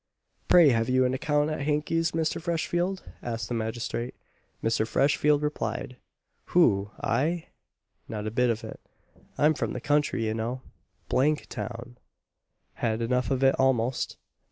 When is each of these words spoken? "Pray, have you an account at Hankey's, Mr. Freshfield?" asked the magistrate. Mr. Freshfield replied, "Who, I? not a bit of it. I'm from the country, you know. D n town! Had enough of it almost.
"Pray, 0.47 0.69
have 0.69 0.89
you 0.89 1.05
an 1.05 1.13
account 1.13 1.51
at 1.51 1.61
Hankey's, 1.61 2.13
Mr. 2.13 2.41
Freshfield?" 2.41 3.03
asked 3.21 3.49
the 3.49 3.53
magistrate. 3.53 4.15
Mr. 4.63 4.87
Freshfield 4.87 5.43
replied, 5.43 5.95
"Who, 6.45 6.89
I? 6.99 7.49
not 8.09 8.25
a 8.25 8.31
bit 8.31 8.49
of 8.49 8.63
it. 8.63 8.79
I'm 9.37 9.53
from 9.53 9.73
the 9.73 9.79
country, 9.79 10.25
you 10.25 10.33
know. 10.33 10.61
D 11.07 11.17
n 11.19 11.35
town! 11.35 11.99
Had 12.73 12.99
enough 13.03 13.29
of 13.29 13.43
it 13.43 13.53
almost. 13.59 14.17